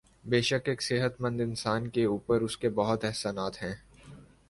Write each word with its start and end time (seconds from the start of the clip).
بیشک 0.25 0.69
ایک 0.69 0.81
صحت 0.81 1.19
مند 1.21 1.41
اانسان 1.41 1.89
کے 1.89 2.05
اوپر 2.05 2.41
اسکے 2.41 2.69
بہت 2.75 3.05
احسانات 3.05 3.61
ہیں 3.63 3.73